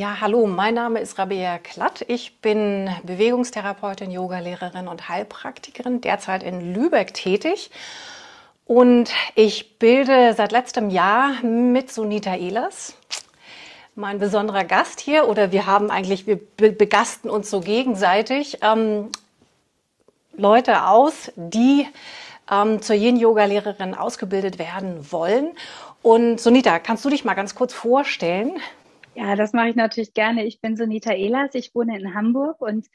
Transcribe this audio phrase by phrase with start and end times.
[0.00, 2.06] Ja, hallo, mein Name ist Rabea Klatt.
[2.08, 7.70] Ich bin Bewegungstherapeutin, Yogalehrerin und Heilpraktikerin, derzeit in Lübeck tätig.
[8.64, 12.94] Und ich bilde seit letztem Jahr mit Sunita Ehlers,
[13.94, 19.10] mein besonderer Gast hier, oder wir haben eigentlich, wir begasten uns so gegenseitig, ähm,
[20.32, 21.86] Leute aus, die
[22.50, 25.50] ähm, zur Yin-Yoga-Lehrerin ausgebildet werden wollen.
[26.00, 28.58] Und Sunita, kannst du dich mal ganz kurz vorstellen?
[29.14, 30.44] Ja, das mache ich natürlich gerne.
[30.44, 32.86] Ich bin Sunita Ehlers, ich wohne in Hamburg und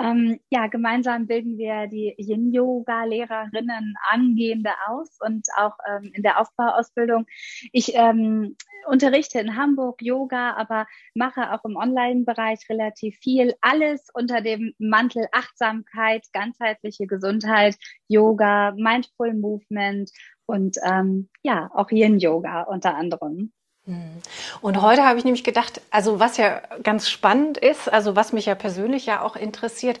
[0.00, 7.26] ähm, ja, gemeinsam bilden wir die Yin-Yoga-Lehrerinnen angehende aus und auch ähm, in der Aufbauausbildung.
[7.72, 8.56] Ich ähm,
[8.88, 13.54] unterrichte in Hamburg Yoga, aber mache auch im Online-Bereich relativ viel.
[13.60, 17.76] Alles unter dem Mantel Achtsamkeit, ganzheitliche Gesundheit,
[18.08, 20.10] Yoga, Mindful Movement
[20.46, 23.52] und ähm, ja, auch Yin-Yoga unter anderem.
[23.90, 24.22] Hm.
[24.60, 28.46] Und heute habe ich nämlich gedacht, also was ja ganz spannend ist, also was mich
[28.46, 29.98] ja persönlich ja auch interessiert,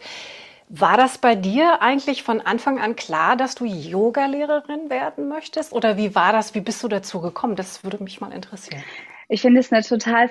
[0.68, 5.72] war das bei dir eigentlich von Anfang an klar, dass du Yogalehrerin werden möchtest?
[5.72, 6.54] Oder wie war das?
[6.54, 7.56] Wie bist du dazu gekommen?
[7.56, 8.84] Das würde mich mal interessieren.
[9.32, 10.28] Ich finde es eine total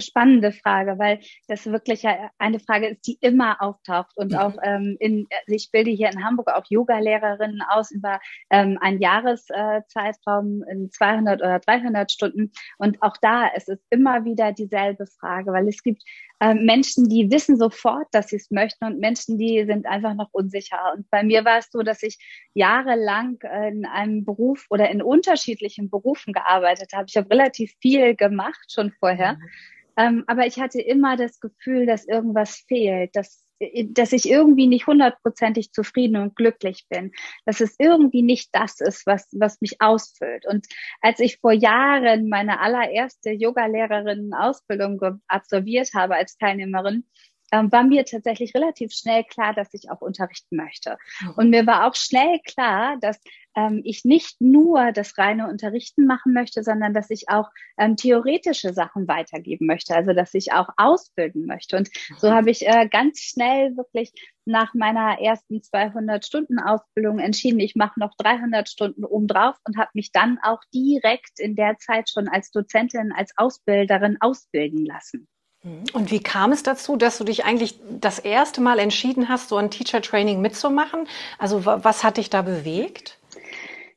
[0.00, 2.04] spannende Frage, weil das wirklich
[2.38, 4.10] eine Frage ist, die immer auftaucht.
[4.16, 4.38] Und mhm.
[4.38, 8.18] auch ähm, in, also ich bilde hier in Hamburg auch Yoga-Lehrerinnen aus über
[8.50, 12.50] ähm, einen Jahreszeitraum in 200 oder 300 Stunden.
[12.76, 16.02] Und auch da ist es immer wieder dieselbe Frage, weil es gibt
[16.40, 20.30] äh, Menschen, die wissen sofort, dass sie es möchten und Menschen, die sind einfach noch
[20.32, 20.92] unsicher.
[20.96, 22.18] Und bei mir war es so, dass ich
[22.54, 23.38] jahrelang
[23.68, 27.06] in einem Beruf oder in unterschiedlichen Berufen gearbeitet habe.
[27.08, 29.34] Ich habe relativ viel gemacht schon vorher.
[29.34, 29.48] Mhm.
[29.96, 33.44] Ähm, aber ich hatte immer das Gefühl, dass irgendwas fehlt, dass
[33.88, 37.12] dass ich irgendwie nicht hundertprozentig zufrieden und glücklich bin,
[37.44, 40.46] dass es irgendwie nicht das ist, was, was mich ausfüllt.
[40.46, 40.66] Und
[41.02, 47.04] als ich vor Jahren meine allererste Yoga-Lehrerinnen-Ausbildung absolviert habe als Teilnehmerin,
[47.52, 50.96] ähm, war mir tatsächlich relativ schnell klar, dass ich auch unterrichten möchte.
[51.36, 53.20] Und mir war auch schnell klar, dass
[53.56, 58.72] ähm, ich nicht nur das reine Unterrichten machen möchte, sondern dass ich auch ähm, theoretische
[58.72, 61.76] Sachen weitergeben möchte, also dass ich auch ausbilden möchte.
[61.76, 62.34] Und so mhm.
[62.34, 64.12] habe ich äh, ganz schnell wirklich
[64.44, 69.90] nach meiner ersten 200 Stunden Ausbildung entschieden, ich mache noch 300 Stunden obendrauf und habe
[69.94, 75.28] mich dann auch direkt in der Zeit schon als Dozentin, als Ausbilderin ausbilden lassen.
[75.62, 79.56] Und wie kam es dazu, dass du dich eigentlich das erste Mal entschieden hast, so
[79.56, 81.06] ein Teacher Training mitzumachen?
[81.38, 83.18] Also was hat dich da bewegt?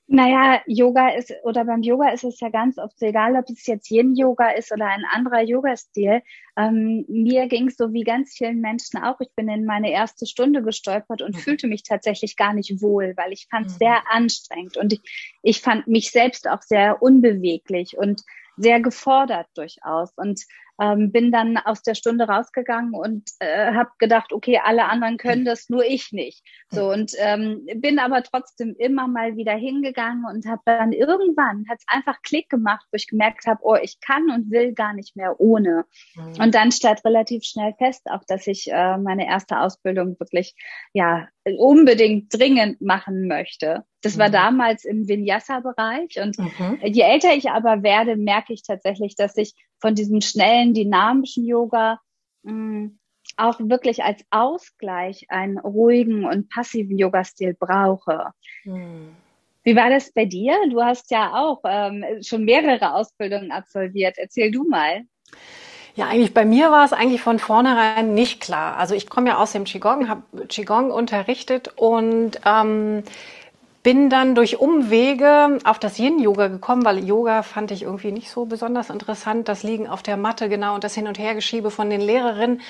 [0.07, 3.66] Naja, Yoga ist, oder beim Yoga ist es ja ganz oft so, egal ob es
[3.66, 6.22] jetzt Yin-Yoga ist oder ein anderer Yoga-Stil.
[6.57, 9.19] Ähm, mir ging es so wie ganz vielen Menschen auch.
[9.22, 11.40] Ich bin in meine erste Stunde gestolpert und mhm.
[11.40, 13.78] fühlte mich tatsächlich gar nicht wohl, weil ich fand es mhm.
[13.78, 15.01] sehr anstrengend und ich,
[15.41, 18.22] ich fand mich selbst auch sehr unbeweglich und
[18.57, 20.12] sehr gefordert durchaus.
[20.16, 20.41] Und
[20.83, 25.45] ähm, bin dann aus der Stunde rausgegangen und äh, habe gedacht, okay, alle anderen können
[25.45, 26.44] das, nur ich nicht.
[26.69, 31.79] So und ähm, bin aber trotzdem immer mal wieder hingegangen und habe dann irgendwann hat
[31.79, 35.16] es einfach Klick gemacht, wo ich gemerkt habe, oh, ich kann und will gar nicht
[35.16, 35.85] mehr ohne.
[36.16, 36.41] Mhm.
[36.41, 40.55] Und dann stand relativ schnell fest, auch dass ich äh, meine erste Ausbildung wirklich
[40.94, 41.27] ja
[41.57, 43.83] unbedingt dringend machen möchte.
[44.01, 44.33] Das war mhm.
[44.33, 46.79] damals im Vinyasa-Bereich und mhm.
[46.83, 51.99] je älter ich aber werde, merke ich tatsächlich, dass ich von diesem schnellen, dynamischen Yoga
[52.44, 52.99] mh, mm,
[53.35, 58.31] auch wirklich als Ausgleich einen ruhigen und passiven Yoga-Stil brauche.
[58.63, 59.09] Mhm.
[59.63, 60.56] Wie war das bei dir?
[60.69, 64.15] Du hast ja auch ähm, schon mehrere Ausbildungen absolviert.
[64.18, 65.01] Erzähl du mal.
[65.95, 68.77] Ja, eigentlich bei mir war es eigentlich von vornherein nicht klar.
[68.77, 73.03] Also ich komme ja aus dem Qigong, habe Qigong unterrichtet und ähm,
[73.83, 78.45] bin dann durch Umwege auf das Yin-Yoga gekommen, weil Yoga fand ich irgendwie nicht so
[78.45, 79.50] besonders interessant.
[79.50, 82.62] Das Liegen auf der Matte, genau, und das Hin- und Hergeschiebe von den Lehrerinnen.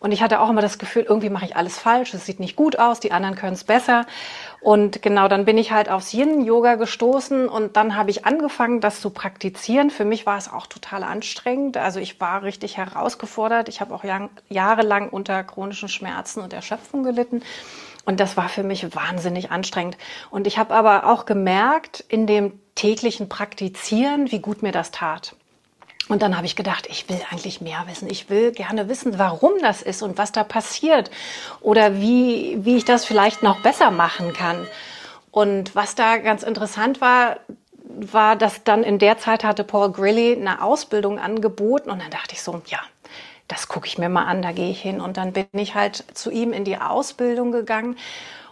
[0.00, 2.56] Und ich hatte auch immer das Gefühl, irgendwie mache ich alles falsch, es sieht nicht
[2.56, 4.06] gut aus, die anderen können es besser.
[4.62, 9.02] Und genau, dann bin ich halt aufs Yin-Yoga gestoßen und dann habe ich angefangen, das
[9.02, 9.90] zu praktizieren.
[9.90, 11.76] Für mich war es auch total anstrengend.
[11.76, 13.68] Also ich war richtig herausgefordert.
[13.68, 14.04] Ich habe auch
[14.48, 17.42] jahrelang unter chronischen Schmerzen und Erschöpfung gelitten.
[18.04, 19.96] Und das war für mich wahnsinnig anstrengend.
[20.30, 25.36] Und ich habe aber auch gemerkt in dem täglichen Praktizieren, wie gut mir das tat.
[26.08, 28.10] Und dann habe ich gedacht, ich will eigentlich mehr wissen.
[28.10, 31.10] Ich will gerne wissen, warum das ist und was da passiert
[31.60, 34.66] oder wie, wie ich das vielleicht noch besser machen kann.
[35.30, 37.38] Und was da ganz interessant war,
[37.96, 42.34] war, dass dann in der Zeit hatte Paul Grilly eine Ausbildung angeboten und dann dachte
[42.34, 42.80] ich so, ja,
[43.48, 45.00] das gucke ich mir mal an, da gehe ich hin.
[45.00, 47.96] Und dann bin ich halt zu ihm in die Ausbildung gegangen.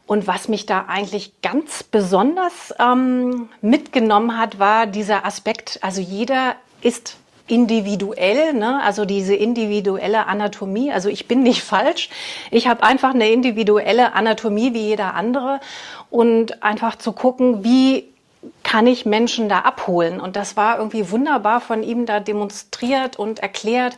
[0.06, 6.56] Und was mich da eigentlich ganz besonders ähm, mitgenommen hat, war dieser Aspekt, also jeder
[6.82, 7.16] ist
[7.46, 8.80] individuell, ne?
[8.82, 10.92] also diese individuelle Anatomie.
[10.92, 12.10] Also ich bin nicht falsch.
[12.50, 15.60] Ich habe einfach eine individuelle Anatomie wie jeder andere
[16.10, 18.09] und einfach zu gucken, wie
[18.62, 20.20] kann ich Menschen da abholen.
[20.20, 23.96] Und das war irgendwie wunderbar von ihm da demonstriert und erklärt.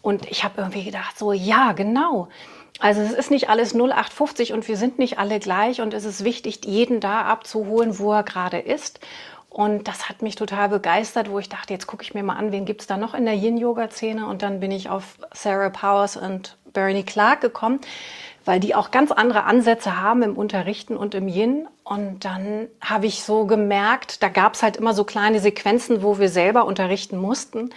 [0.00, 2.28] Und ich habe irgendwie gedacht, so ja, genau.
[2.80, 6.24] Also es ist nicht alles 0850 und wir sind nicht alle gleich und es ist
[6.24, 8.98] wichtig, jeden da abzuholen, wo er gerade ist.
[9.48, 12.52] Und das hat mich total begeistert, wo ich dachte, jetzt gucke ich mir mal an,
[12.52, 14.26] wen gibt es da noch in der Yin-Yoga-Szene.
[14.26, 17.80] Und dann bin ich auf Sarah Powers und Bernie Clark gekommen,
[18.44, 21.68] weil die auch ganz andere Ansätze haben im Unterrichten und im Yin.
[21.84, 26.18] Und dann habe ich so gemerkt, da gab es halt immer so kleine Sequenzen, wo
[26.18, 27.70] wir selber unterrichten mussten.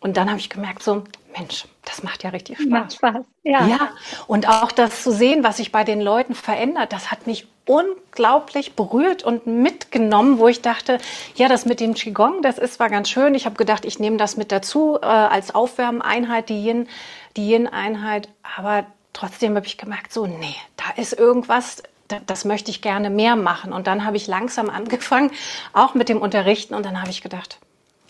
[0.00, 1.02] Und dann habe ich gemerkt, so,
[1.36, 2.68] Mensch, das macht ja richtig Spaß.
[2.68, 3.66] Macht Spaß, ja.
[3.66, 3.90] Ja,
[4.26, 8.74] und auch das zu sehen, was sich bei den Leuten verändert, das hat mich unglaublich
[8.74, 10.98] berührt und mitgenommen, wo ich dachte,
[11.34, 13.34] ja, das mit dem Qigong, das ist zwar ganz schön.
[13.34, 16.88] Ich habe gedacht, ich nehme das mit dazu äh, als Aufwärmeinheit, die Yin,
[17.36, 18.28] die Yin-Einheit.
[18.56, 18.86] Aber
[19.18, 21.82] trotzdem habe ich gemerkt, so, nee, da ist irgendwas,
[22.26, 23.72] das möchte ich gerne mehr machen.
[23.72, 25.30] Und dann habe ich langsam angefangen,
[25.72, 26.74] auch mit dem Unterrichten.
[26.74, 27.58] Und dann habe ich gedacht,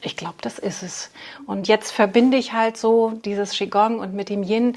[0.03, 1.11] ich glaube, das ist es.
[1.47, 4.77] Und jetzt verbinde ich halt so dieses Qigong und mit dem Yin.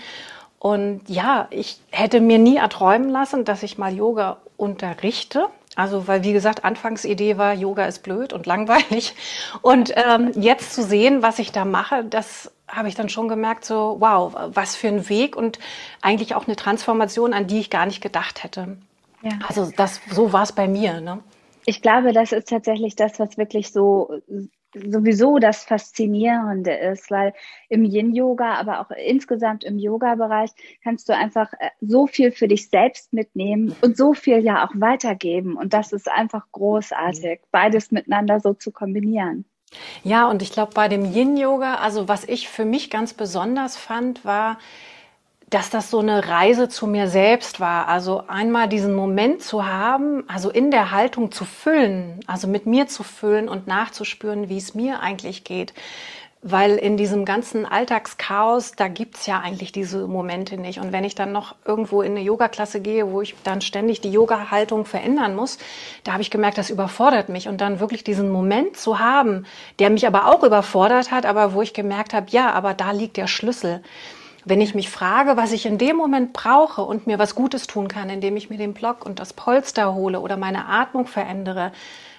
[0.57, 5.47] Und ja, ich hätte mir nie erträumen lassen, dass ich mal Yoga unterrichte.
[5.75, 9.15] Also, weil wie gesagt, Anfangsidee war, Yoga ist blöd und langweilig.
[9.61, 13.65] Und ähm, jetzt zu sehen, was ich da mache, das habe ich dann schon gemerkt,
[13.65, 15.59] so, wow, was für ein Weg und
[16.01, 18.77] eigentlich auch eine Transformation, an die ich gar nicht gedacht hätte.
[19.21, 19.33] Ja.
[19.47, 21.01] Also das, so war es bei mir.
[21.01, 21.19] Ne?
[21.65, 24.21] Ich glaube, das ist tatsächlich das, was wirklich so
[24.73, 27.33] sowieso das Faszinierende ist, weil
[27.69, 30.51] im Yin-Yoga, aber auch insgesamt im Yoga-Bereich
[30.83, 34.71] kannst du einfach äh, so viel für dich selbst mitnehmen und so viel ja auch
[34.75, 35.57] weitergeben.
[35.57, 39.45] Und das ist einfach großartig, beides miteinander so zu kombinieren.
[40.03, 44.25] Ja, und ich glaube, bei dem Yin-Yoga, also was ich für mich ganz besonders fand,
[44.25, 44.57] war,
[45.49, 47.87] dass das so eine Reise zu mir selbst war.
[47.89, 52.87] Also einmal diesen Moment zu haben, also in der Haltung zu füllen, also mit mir
[52.87, 55.73] zu füllen und nachzuspüren, wie es mir eigentlich geht.
[56.43, 60.79] Weil in diesem ganzen Alltagschaos, da gibt's ja eigentlich diese Momente nicht.
[60.79, 64.11] Und wenn ich dann noch irgendwo in eine Yoga-Klasse gehe, wo ich dann ständig die
[64.11, 65.59] Yoga-Haltung verändern muss,
[66.03, 67.47] da habe ich gemerkt, das überfordert mich.
[67.47, 69.45] Und dann wirklich diesen Moment zu haben,
[69.77, 73.17] der mich aber auch überfordert hat, aber wo ich gemerkt habe, ja, aber da liegt
[73.17, 73.83] der Schlüssel.
[74.43, 77.87] Wenn ich mich frage, was ich in dem Moment brauche und mir was Gutes tun
[77.87, 81.71] kann, indem ich mir den Block und das Polster hole oder meine Atmung verändere,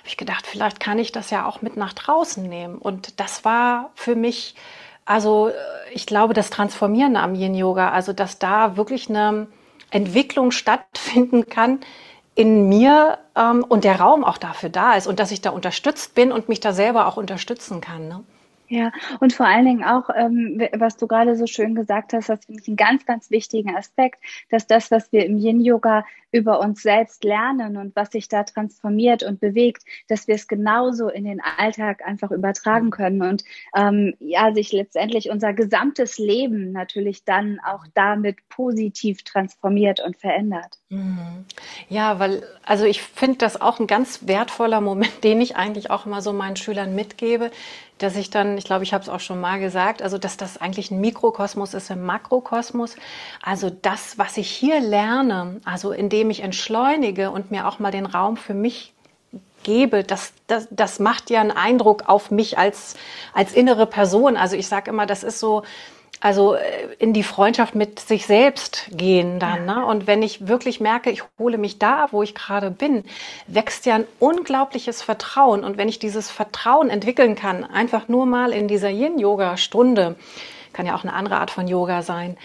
[0.02, 2.76] habe ich gedacht, vielleicht kann ich das ja auch mit nach draußen nehmen.
[2.76, 4.56] Und das war für mich,
[5.04, 5.52] also äh,
[5.92, 9.46] ich glaube, das Transformieren am Yin Yoga, also dass da wirklich eine
[9.90, 11.78] Entwicklung stattfinden kann
[12.34, 16.16] in mir ähm, und der Raum auch dafür da ist und dass ich da unterstützt
[16.16, 18.08] bin und mich da selber auch unterstützen kann.
[18.08, 18.24] Ne?
[18.72, 22.46] Ja, und vor allen Dingen auch, ähm, was du gerade so schön gesagt hast, das
[22.46, 26.80] finde ich einen ganz, ganz wichtigen Aspekt, dass das, was wir im Yin-Yoga über uns
[26.80, 31.42] selbst lernen und was sich da transformiert und bewegt, dass wir es genauso in den
[31.58, 33.44] Alltag einfach übertragen können und
[33.76, 40.78] ähm, ja, sich letztendlich unser gesamtes Leben natürlich dann auch damit positiv transformiert und verändert.
[40.88, 41.44] Mhm.
[41.90, 46.06] Ja, weil, also ich finde das auch ein ganz wertvoller Moment, den ich eigentlich auch
[46.06, 47.50] immer so meinen Schülern mitgebe,
[48.02, 50.58] dass ich dann, ich glaube, ich habe es auch schon mal gesagt, also dass das
[50.58, 52.96] eigentlich ein Mikrokosmos ist im Makrokosmos.
[53.42, 58.06] Also das, was ich hier lerne, also indem ich entschleunige und mir auch mal den
[58.06, 58.92] Raum für mich
[59.62, 62.96] gebe, das, das, das macht ja einen Eindruck auf mich als,
[63.32, 64.36] als innere Person.
[64.36, 65.62] Also ich sage immer, das ist so,
[66.20, 66.60] also äh,
[66.98, 69.66] in die Freundschaft mit sich selbst gehen dann.
[69.66, 69.84] Ne?
[69.84, 73.04] Und wenn ich wirklich merke, ich hole mich da, wo ich gerade bin,
[73.46, 75.64] wächst ja ein unglaubliches Vertrauen.
[75.64, 80.16] Und wenn ich dieses Vertrauen entwickeln kann, einfach nur mal in dieser Yin-Yoga-Stunde,
[80.72, 82.36] kann ja auch eine andere Art von Yoga sein,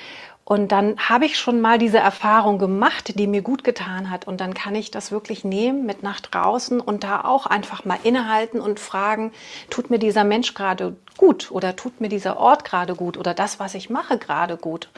[0.49, 4.27] und dann habe ich schon mal diese Erfahrung gemacht, die mir gut getan hat.
[4.27, 7.99] Und dann kann ich das wirklich nehmen mit nach draußen und da auch einfach mal
[8.03, 9.33] innehalten und fragen,
[9.69, 13.59] tut mir dieser Mensch gerade gut oder tut mir dieser Ort gerade gut oder das,
[13.59, 14.89] was ich mache, gerade gut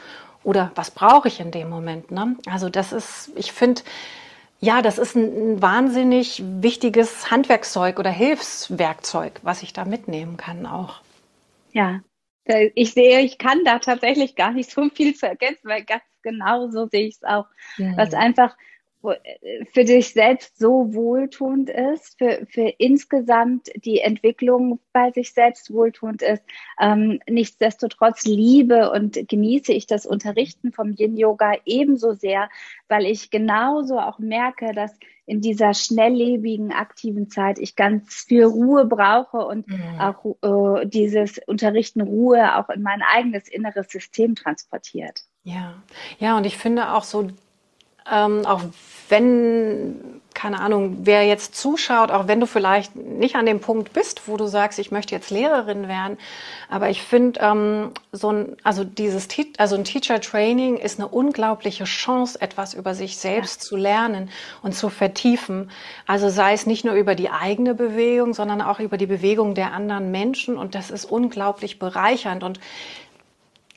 [0.44, 2.12] oder was brauche ich in dem Moment.
[2.12, 2.36] Ne?
[2.48, 3.82] Also das ist, ich finde,
[4.60, 10.64] ja, das ist ein, ein wahnsinnig wichtiges Handwerkszeug oder Hilfswerkzeug, was ich da mitnehmen kann
[10.64, 11.00] auch.
[11.72, 12.02] Ja,
[12.74, 16.68] ich sehe, ich kann da tatsächlich gar nicht so viel zu ergänzen, weil ganz genau
[16.68, 17.46] so sehe ich es auch.
[17.76, 17.96] Ja.
[17.96, 18.56] Was einfach
[19.02, 26.22] für dich selbst so wohltuend ist, für, für insgesamt die Entwicklung bei sich selbst wohltuend
[26.22, 26.42] ist.
[26.78, 32.50] Ähm, nichtsdestotrotz liebe und genieße ich das Unterrichten vom Yin-Yoga ebenso sehr,
[32.88, 34.92] weil ich genauso auch merke, dass
[35.24, 40.00] in dieser schnelllebigen, aktiven Zeit ich ganz viel Ruhe brauche und mhm.
[40.00, 45.22] auch äh, dieses Unterrichten Ruhe auch in mein eigenes inneres System transportiert.
[45.44, 45.82] Ja,
[46.18, 47.28] ja, und ich finde auch so
[48.10, 48.62] ähm, auch
[49.10, 54.28] wenn, keine Ahnung, wer jetzt zuschaut, auch wenn du vielleicht nicht an dem Punkt bist,
[54.28, 56.16] wo du sagst, ich möchte jetzt Lehrerin werden,
[56.68, 59.28] aber ich finde, ähm, so ein, also dieses,
[59.58, 63.68] also ein Teacher Training ist eine unglaubliche Chance, etwas über sich selbst ja.
[63.68, 64.30] zu lernen
[64.62, 65.70] und zu vertiefen.
[66.06, 69.72] Also sei es nicht nur über die eigene Bewegung, sondern auch über die Bewegung der
[69.72, 72.60] anderen Menschen und das ist unglaublich bereichernd und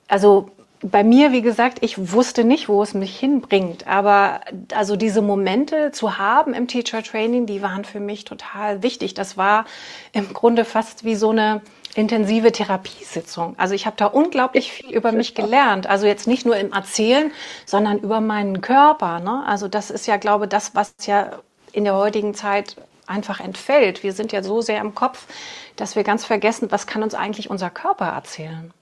[0.08, 0.52] also
[0.84, 3.88] bei mir, wie gesagt, ich wusste nicht, wo es mich hinbringt.
[3.88, 4.42] Aber
[4.76, 9.14] also diese Momente zu haben im Teacher Training, die waren für mich total wichtig.
[9.14, 9.66] Das war
[10.12, 11.62] im Grunde fast wie so eine
[11.96, 13.56] intensive Therapiesitzung.
[13.58, 15.88] Also ich habe da unglaublich viel über mich gelernt.
[15.88, 17.32] Also jetzt nicht nur im Erzählen,
[17.66, 19.20] sondern über meinen Körper.
[19.20, 19.44] Ne?
[19.46, 21.40] Also das ist ja, glaube das, was ja
[21.72, 22.76] in der heutigen Zeit
[23.08, 24.04] einfach entfällt.
[24.04, 25.28] Wir sind ja so sehr im Kopf,
[25.76, 28.74] dass wir ganz vergessen, was kann uns eigentlich unser Körper erzählen.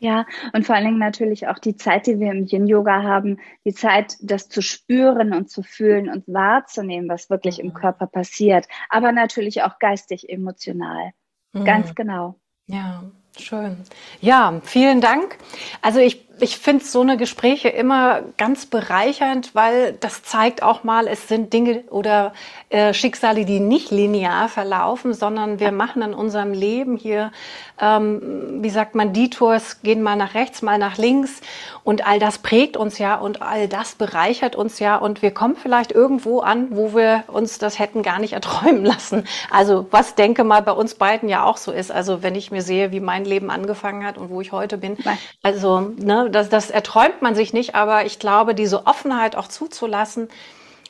[0.00, 3.74] Ja, und vor allen Dingen natürlich auch die Zeit, die wir im Yin-Yoga haben, die
[3.74, 7.74] Zeit, das zu spüren und zu fühlen und wahrzunehmen, was wirklich im mhm.
[7.74, 11.10] Körper passiert, aber natürlich auch geistig, emotional.
[11.52, 11.64] Mhm.
[11.64, 12.38] Ganz genau.
[12.66, 13.02] Ja,
[13.36, 13.78] schön.
[14.20, 15.38] Ja, vielen Dank.
[15.82, 21.06] Also ich ich finde so eine Gespräche immer ganz bereichernd, weil das zeigt auch mal,
[21.06, 22.32] es sind Dinge oder
[22.70, 27.32] äh, Schicksale, die nicht linear verlaufen, sondern wir machen in unserem Leben hier,
[27.80, 31.40] ähm, wie sagt man, Detours gehen mal nach rechts, mal nach links
[31.84, 35.56] und all das prägt uns ja und all das bereichert uns ja und wir kommen
[35.56, 39.24] vielleicht irgendwo an, wo wir uns das hätten gar nicht erträumen lassen.
[39.50, 41.90] Also was denke mal bei uns beiden ja auch so ist.
[41.90, 44.96] Also wenn ich mir sehe, wie mein Leben angefangen hat und wo ich heute bin,
[45.42, 45.92] also
[46.28, 50.28] ne, das, das erträumt man sich nicht, aber ich glaube, diese Offenheit auch zuzulassen,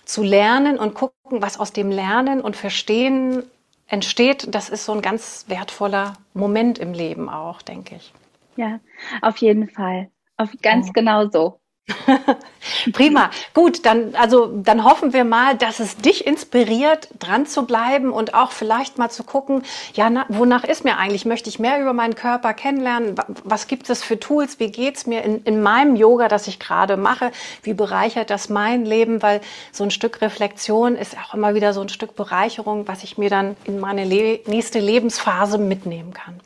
[0.05, 3.43] zu lernen und gucken, was aus dem Lernen und Verstehen
[3.87, 8.13] entsteht, das ist so ein ganz wertvoller Moment im Leben auch, denke ich.
[8.57, 8.81] Ja,
[9.23, 10.11] auf jeden Fall.
[10.37, 10.93] Auf ganz ja.
[10.93, 11.58] genau so.
[12.93, 13.31] Prima.
[13.55, 18.35] Gut, dann, also, dann hoffen wir mal, dass es dich inspiriert, dran zu bleiben und
[18.35, 19.63] auch vielleicht mal zu gucken,
[19.95, 21.25] ja, na, wonach ist mir eigentlich?
[21.25, 23.15] Möchte ich mehr über meinen Körper kennenlernen?
[23.45, 24.61] Was gibt es für Tools?
[24.61, 27.31] Wie geht's mir in, in meinem Yoga, das ich gerade mache?
[27.63, 29.23] Wie bereichert das mein Leben?
[29.23, 29.41] Weil
[29.73, 33.31] so ein Stück Reflexion ist auch immer wieder so ein Stück Bereicherung, was ich mir
[33.31, 36.41] dann in meine le nächste Lebensphase mitnehmen kann.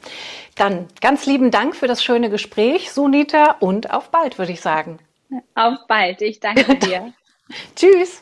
[0.55, 4.99] Dann ganz lieben Dank für das schöne Gespräch, Sunita, und auf bald, würde ich sagen.
[5.55, 6.23] Auf bald.
[6.23, 7.13] Ich danke dir.
[7.77, 8.21] Tschüss.